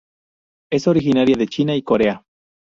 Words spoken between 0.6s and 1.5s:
Es originaria de